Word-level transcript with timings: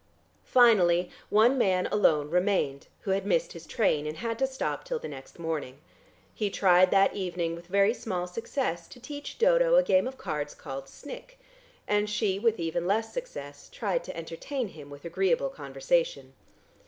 Finally 0.47 1.11
one 1.29 1.59
man 1.59 1.85
alone 1.91 2.27
remained, 2.27 2.87
who 3.01 3.11
had 3.11 3.23
missed 3.23 3.53
his 3.53 3.67
train 3.67 4.07
and 4.07 4.17
had 4.17 4.39
to 4.39 4.47
stop 4.47 4.83
till 4.83 4.97
the 4.97 5.07
next 5.07 5.37
morning. 5.37 5.77
He 6.33 6.49
tried 6.49 6.89
that 6.89 7.13
evening 7.15 7.53
with 7.53 7.67
very 7.67 7.93
small 7.93 8.25
success 8.25 8.87
to 8.87 8.99
teach 8.99 9.37
Dodo 9.37 9.75
a 9.75 9.83
game 9.83 10.07
of 10.07 10.17
cards 10.17 10.55
called 10.55 10.89
"Snick," 10.89 11.37
and 11.87 12.09
she 12.09 12.39
with 12.39 12.59
even 12.59 12.87
less 12.87 13.13
success 13.13 13.69
tried 13.71 14.03
to 14.05 14.17
entertain 14.17 14.69
him 14.69 14.89
with 14.89 15.05
agreeable 15.05 15.49
conversation. 15.49 16.33